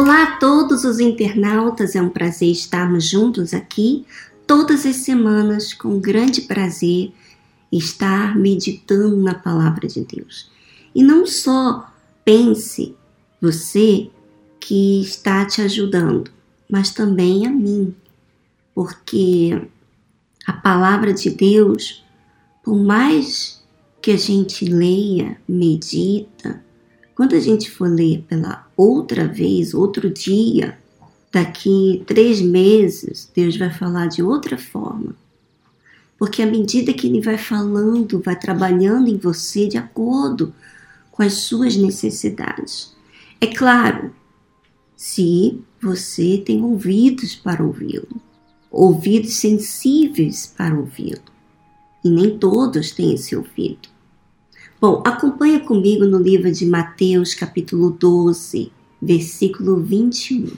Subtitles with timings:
[0.00, 4.06] Olá a todos os internautas, é um prazer estarmos juntos aqui
[4.46, 7.12] todas as semanas com grande prazer
[7.72, 10.52] estar meditando na palavra de Deus.
[10.94, 11.92] E não só
[12.24, 12.94] pense
[13.42, 14.08] você
[14.60, 16.30] que está te ajudando,
[16.70, 17.92] mas também a mim,
[18.72, 19.60] porque
[20.46, 22.04] a palavra de Deus,
[22.62, 23.60] por mais
[24.00, 26.62] que a gente leia, medita,
[27.16, 30.78] quando a gente for ler pela outra vez, outro dia,
[31.32, 35.16] daqui três meses, Deus vai falar de outra forma.
[36.16, 40.54] Porque à medida que Ele vai falando, vai trabalhando em você de acordo
[41.10, 42.96] com as suas necessidades.
[43.40, 44.14] É claro,
[44.96, 48.20] se você tem ouvidos para ouvi-lo,
[48.70, 51.22] ouvidos sensíveis para ouvi-lo.
[52.04, 53.88] E nem todos têm esse ouvido.
[54.80, 60.52] Bom, acompanha comigo no livro de Mateus, capítulo 12, versículo 21.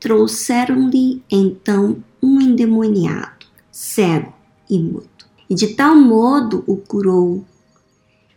[0.00, 4.32] Trouxeram-lhe então um endemoniado, cego
[4.68, 5.08] e mudo,
[5.48, 7.44] e de tal modo o curou,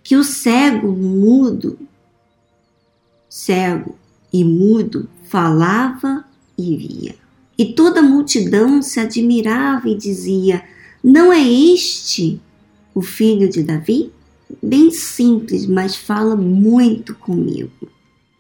[0.03, 1.77] que o cego mudo,
[3.29, 3.95] cego
[4.33, 6.25] e mudo, falava
[6.57, 7.15] e via.
[7.57, 10.63] E toda a multidão se admirava e dizia:
[11.03, 12.41] Não é este
[12.93, 14.11] o filho de Davi?
[14.61, 17.71] bem simples, mas fala muito comigo.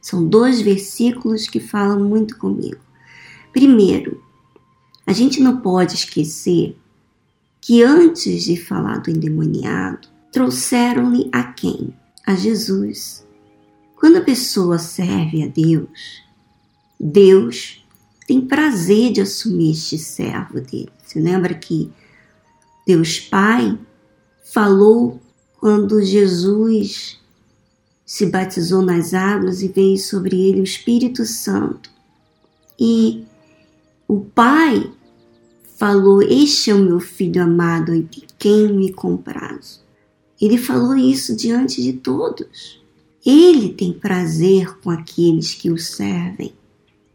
[0.01, 2.81] São dois versículos que falam muito comigo.
[3.53, 4.23] Primeiro,
[5.05, 6.75] a gente não pode esquecer
[7.61, 11.93] que antes de falar do endemoniado, trouxeram-lhe a quem?
[12.25, 13.25] A Jesus.
[13.95, 16.23] Quando a pessoa serve a Deus,
[16.99, 17.85] Deus
[18.27, 20.89] tem prazer de assumir este servo dele.
[21.03, 21.91] Você lembra que
[22.87, 23.77] Deus Pai
[24.51, 25.21] falou
[25.59, 27.19] quando Jesus
[28.11, 31.89] se batizou nas águas e veio sobre ele o Espírito Santo.
[32.77, 33.23] E
[34.05, 34.91] o Pai
[35.77, 38.05] falou: Este é o meu filho amado, em
[38.37, 39.79] quem me comprazo.
[40.41, 42.83] Ele falou isso diante de todos.
[43.25, 46.53] Ele tem prazer com aqueles que o servem.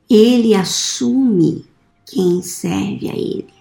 [0.08, 1.66] Ele assume
[2.06, 3.52] quem serve a ele.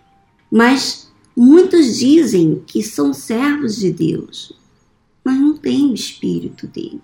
[0.50, 4.54] Mas muitos dizem que são servos de Deus,
[5.22, 7.02] mas não tem o espírito dele.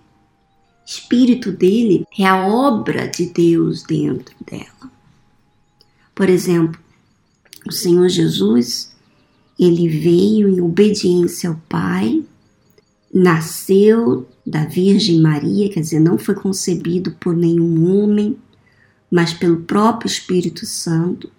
[0.91, 4.91] Espírito dele é a obra de Deus dentro dela.
[6.13, 6.77] Por exemplo,
[7.65, 8.93] o Senhor Jesus,
[9.57, 12.21] ele veio em obediência ao Pai,
[13.13, 18.37] nasceu da Virgem Maria, quer dizer, não foi concebido por nenhum homem,
[19.09, 21.31] mas pelo próprio Espírito Santo.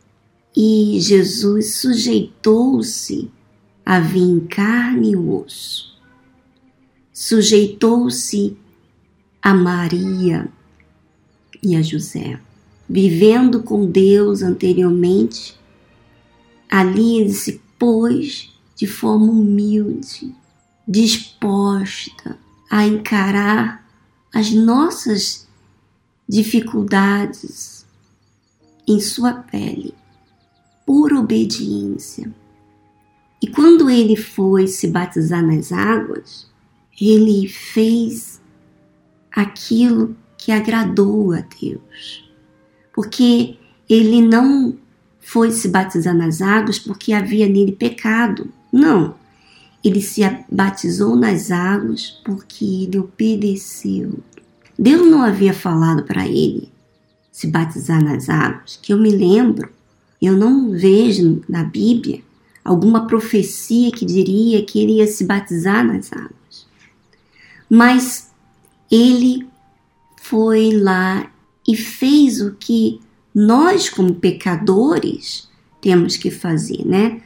[0.56, 3.30] E Jesus sujeitou-se
[3.84, 5.92] a vir em carne e osso
[7.12, 8.56] sujeitou-se
[9.42, 10.48] a Maria
[11.62, 12.38] e a José.
[12.88, 15.58] Vivendo com Deus anteriormente,
[16.70, 20.34] ali ele se pôs de forma humilde,
[20.86, 22.38] disposta
[22.70, 23.86] a encarar
[24.34, 25.46] as nossas
[26.28, 27.86] dificuldades
[28.86, 29.94] em sua pele,
[30.86, 32.32] por obediência.
[33.40, 36.48] E quando ele foi se batizar nas águas,
[37.00, 38.41] ele fez
[39.34, 42.28] aquilo que agradou a Deus.
[42.92, 43.56] Porque
[43.88, 44.76] ele não
[45.20, 48.48] foi se batizar nas águas porque havia nele pecado.
[48.72, 49.14] Não.
[49.82, 50.20] Ele se
[50.50, 54.18] batizou nas águas porque ele obedeceu.
[54.78, 56.70] Deus não havia falado para ele
[57.30, 59.70] se batizar nas águas, que eu me lembro,
[60.20, 62.20] eu não vejo na Bíblia
[62.64, 66.66] alguma profecia que diria que ele ia se batizar nas águas.
[67.68, 68.31] Mas
[68.92, 69.48] ele
[70.20, 71.32] foi lá
[71.66, 73.00] e fez o que
[73.34, 75.48] nós, como pecadores,
[75.80, 77.22] temos que fazer, né?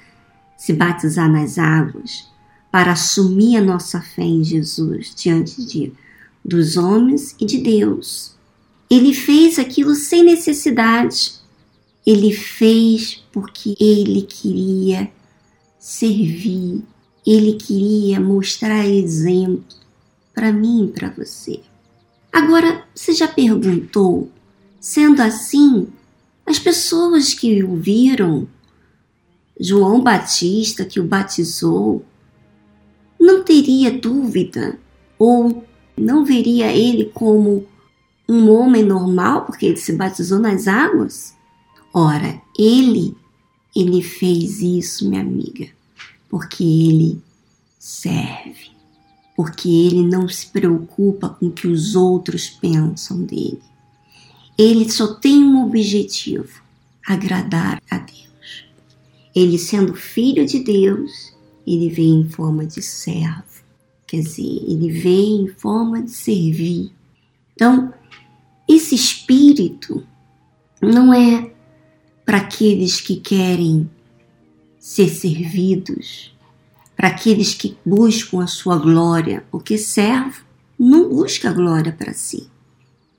[0.57, 2.29] Se batizar nas águas
[2.71, 5.93] para assumir a nossa fé em Jesus diante de,
[6.45, 8.37] dos homens e de Deus.
[8.89, 11.33] Ele fez aquilo sem necessidade.
[12.07, 15.11] Ele fez porque ele queria
[15.81, 16.85] servir,
[17.27, 19.65] ele queria mostrar exemplo
[20.37, 21.63] para mim e para você.
[22.31, 24.31] Agora, você já perguntou,
[24.79, 25.89] sendo assim,
[26.45, 28.47] as pessoas que o viram,
[29.59, 32.05] João Batista que o batizou,
[33.19, 34.79] não teria dúvida
[35.19, 35.65] ou
[35.97, 37.67] não veria ele como
[38.29, 41.35] um homem normal porque ele se batizou nas águas?
[41.95, 43.17] Ora, ele,
[43.75, 45.67] ele fez isso, minha amiga,
[46.29, 47.23] porque ele
[47.79, 48.76] serve
[49.37, 53.61] porque ele não se preocupa com o que os outros pensam dele.
[54.57, 56.63] ele só tem um objetivo:
[57.07, 58.65] agradar a Deus.
[59.35, 61.35] Ele, sendo filho de Deus,
[61.67, 63.63] ele vem em forma de servo,
[64.07, 66.91] quer dizer, ele vem em forma de servir.
[67.53, 67.93] Então,
[68.67, 70.03] esse espírito
[70.81, 71.53] não é
[72.25, 73.91] para aqueles que querem
[74.79, 76.35] ser servidos,
[76.97, 80.45] para aqueles que buscam a sua glória, porque servo
[80.79, 82.49] não busca glória para si.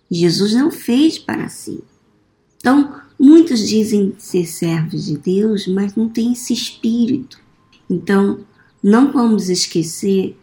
[0.09, 1.83] Jesus não fez para si.
[2.57, 7.39] Então, muitos dizem ser servos de Deus, mas não tem esse espírito.
[7.89, 8.39] Então,
[8.81, 10.37] não vamos esquecer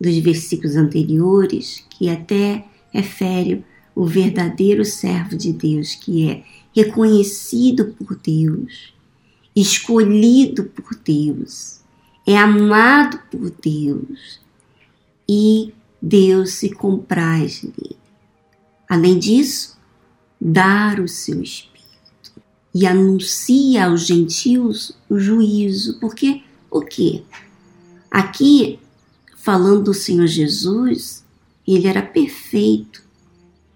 [0.00, 3.64] dos versículos anteriores que até refere
[3.94, 6.44] o verdadeiro servo de Deus, que é
[6.74, 8.94] reconhecido por Deus,
[9.54, 11.79] escolhido por Deus,
[12.26, 14.40] é amado por Deus
[15.28, 17.96] e Deus se compraz dele.
[18.88, 19.78] Além disso,
[20.40, 22.32] dar o seu espírito
[22.74, 27.24] e anuncia aos gentios o juízo, porque o que?
[28.10, 28.78] Aqui,
[29.36, 31.24] falando do Senhor Jesus,
[31.66, 33.02] ele era perfeito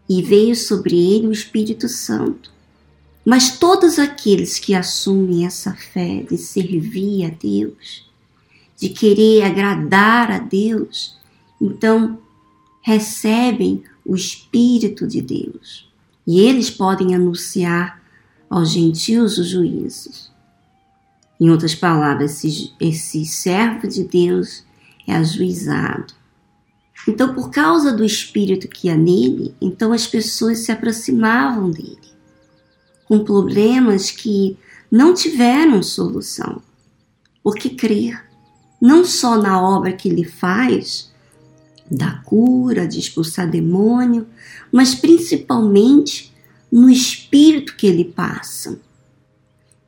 [0.08, 2.52] e veio sobre ele o Espírito Santo.
[3.24, 8.03] Mas todos aqueles que assumem essa fé de servir a Deus,
[8.84, 11.16] de querer agradar a Deus,
[11.58, 12.18] então
[12.82, 15.90] recebem o Espírito de Deus.
[16.26, 17.98] E eles podem anunciar
[18.50, 20.30] aos gentios os juízos.
[21.40, 24.62] Em outras palavras, esse, esse servo de Deus
[25.08, 26.12] é ajuizado.
[27.08, 32.12] Então, por causa do espírito que há nele, então as pessoas se aproximavam dele
[33.06, 34.58] com problemas que
[34.90, 36.60] não tiveram solução.
[37.42, 38.33] Porque crer
[38.84, 41.10] não só na obra que ele faz,
[41.90, 44.26] da cura, de expulsar demônio,
[44.70, 46.30] mas principalmente
[46.70, 48.78] no espírito que ele passa.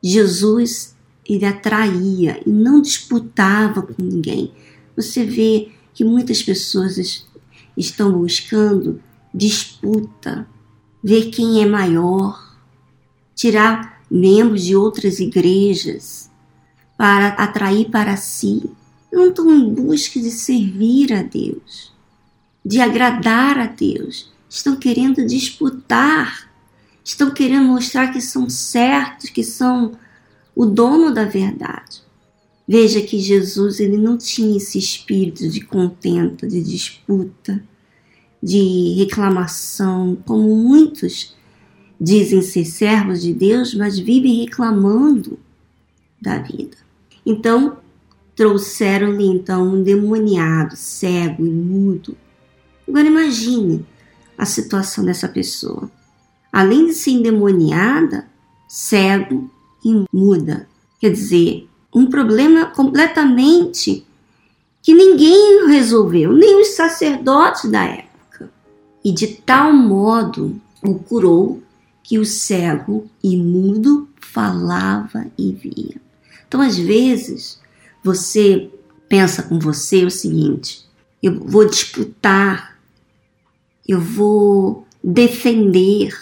[0.03, 0.95] Jesus,
[1.29, 4.51] ele atraía e não disputava com ninguém.
[4.95, 7.23] Você vê que muitas pessoas
[7.77, 8.99] estão buscando
[9.31, 10.47] disputa,
[11.03, 12.57] ver quem é maior,
[13.35, 16.31] tirar membros de outras igrejas
[16.97, 18.67] para atrair para si.
[19.11, 21.93] Não estão em busca de servir a Deus,
[22.65, 24.31] de agradar a Deus.
[24.49, 26.49] Estão querendo disputar,
[27.03, 29.97] estão querendo mostrar que são certos, que são
[30.55, 32.01] o dono da verdade.
[32.67, 37.63] Veja que Jesus ele não tinha esse espírito de contenta, de disputa,
[38.43, 41.35] de reclamação, como muitos
[41.99, 45.39] dizem ser servos de Deus, mas vivem reclamando
[46.21, 46.77] da vida.
[47.25, 47.77] Então,
[48.37, 52.15] trouxeram-lhe então um demoniado, cego e mudo.
[52.87, 53.83] Agora imagine
[54.37, 55.91] a situação dessa pessoa.
[56.53, 58.27] Além de ser endemoniada,
[58.67, 59.49] cego
[59.83, 60.69] e muda.
[61.01, 64.05] Quer dizer, um problema completamente
[64.83, 68.51] que ninguém resolveu, nem os sacerdotes da época.
[69.03, 71.61] E de tal modo o curou
[72.03, 75.99] que o cego e mudo falava e via.
[76.47, 77.59] Então, às vezes,
[78.07, 78.69] você
[79.09, 80.85] pensa com você o seguinte:
[81.21, 82.79] eu vou disputar,
[83.87, 86.17] eu vou defender,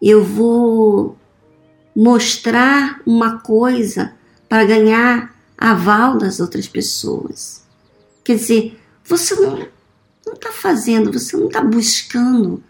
[0.00, 1.16] eu vou
[1.94, 4.14] mostrar uma coisa
[4.48, 7.64] para ganhar aval das outras pessoas.
[8.22, 9.68] Quer dizer, você não
[10.34, 12.62] está fazendo, você não está buscando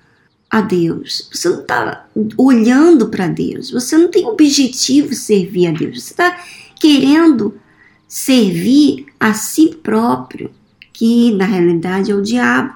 [0.50, 6.02] a Deus, você não está olhando para Deus, você não tem objetivo servir a Deus,
[6.02, 6.43] você está
[6.81, 7.61] querendo
[8.09, 10.50] servir a si próprio,
[10.93, 12.75] que na realidade é o diabo.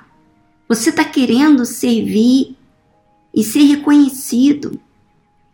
[0.68, 2.56] Você está querendo servir
[3.34, 4.78] e ser reconhecido,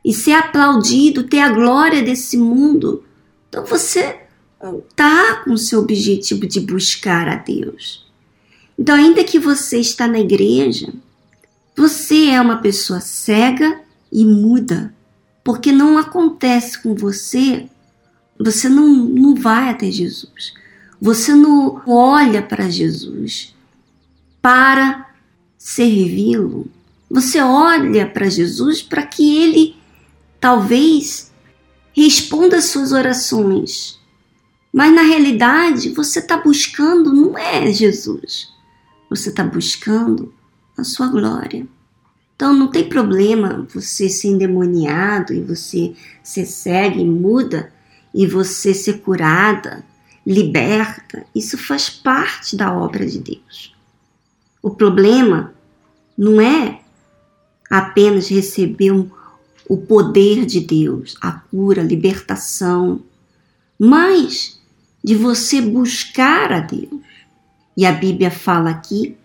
[0.05, 3.05] e ser aplaudido, ter a glória desse mundo
[3.49, 4.21] então você
[4.63, 8.07] não está com o seu objetivo de buscar a Deus.
[8.79, 10.93] Então, ainda que você está na igreja,
[11.77, 13.81] você é uma pessoa cega
[14.13, 14.95] e muda,
[15.43, 17.69] porque não acontece com você,
[18.39, 20.55] você não, não vai até Jesus.
[21.01, 23.55] Você não olha para Jesus
[24.41, 25.11] para
[25.57, 26.67] servi-lo.
[27.11, 29.77] Você olha para Jesus para que ele
[30.41, 31.33] talvez
[31.93, 33.99] responda às suas orações.
[34.73, 38.53] Mas na realidade, você está buscando não é Jesus,
[39.09, 40.33] você está buscando
[40.77, 41.67] a sua glória.
[42.37, 47.73] Então não tem problema você ser endemoniado e você ser cega e muda
[48.19, 49.85] e você ser curada,
[50.27, 51.25] liberta.
[51.33, 53.73] Isso faz parte da obra de Deus.
[54.61, 55.55] O problema
[56.17, 56.81] não é
[57.71, 58.91] apenas receber
[59.69, 63.05] o poder de Deus, a cura, a libertação,
[63.79, 64.61] mas
[65.05, 67.01] de você buscar a Deus.
[67.77, 69.17] E a Bíblia fala aqui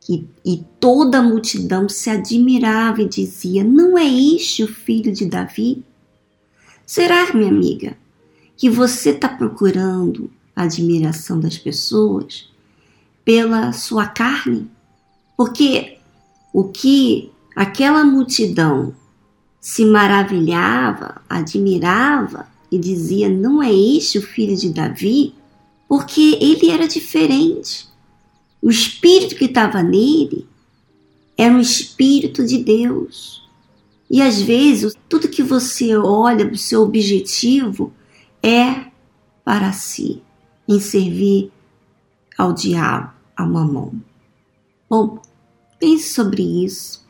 [0.00, 5.26] que e toda a multidão se admirava e dizia: Não é este o filho de
[5.26, 5.84] Davi?
[6.84, 7.96] Será, minha amiga,
[8.56, 12.48] que você está procurando a admiração das pessoas
[13.24, 14.70] pela sua carne?
[15.36, 15.98] Porque
[16.52, 18.94] o que aquela multidão
[19.60, 25.34] se maravilhava, admirava e dizia: Não é este o filho de Davi?
[25.88, 27.86] Porque ele era diferente.
[28.62, 30.46] O espírito que estava nele
[31.36, 33.44] era um espírito de Deus.
[34.10, 37.92] E às vezes, tudo que você olha, o seu objetivo
[38.42, 38.86] é
[39.44, 40.22] para si,
[40.68, 41.52] em servir
[42.36, 44.00] ao diabo, ao mamão.
[44.88, 45.20] Bom,
[45.78, 47.06] pense sobre isso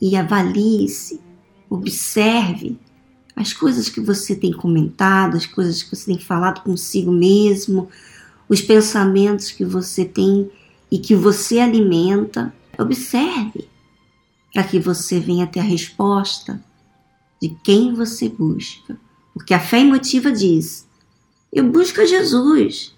[0.00, 1.20] e avalie-se,
[1.68, 2.78] observe
[3.36, 7.88] as coisas que você tem comentado, as coisas que você tem falado consigo mesmo,
[8.48, 10.50] os pensamentos que você tem
[10.90, 12.52] e que você alimenta.
[12.78, 13.68] Observe
[14.52, 16.62] para que você venha ter a resposta
[17.40, 18.98] de quem você busca.
[19.34, 20.88] Porque a fé emotiva diz:
[21.52, 22.94] eu busco Jesus,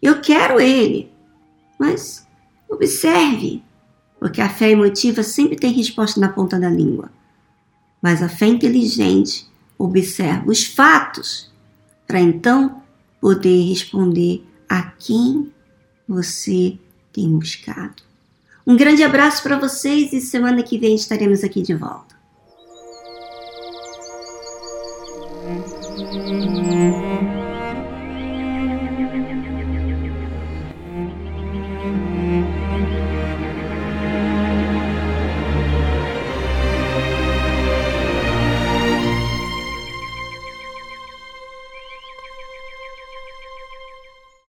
[0.00, 1.08] eu quero Ele.
[1.78, 2.26] Mas
[2.68, 3.62] observe,
[4.18, 7.10] porque a fé emotiva sempre tem resposta na ponta da língua.
[8.00, 9.46] Mas a fé inteligente
[9.78, 11.52] observa os fatos
[12.06, 12.82] para então
[13.20, 15.52] poder responder a quem
[16.08, 16.76] você
[17.12, 18.02] tem buscado.
[18.66, 22.16] Um grande abraço para vocês e semana que vem estaremos aqui de volta.
[25.42, 27.41] Música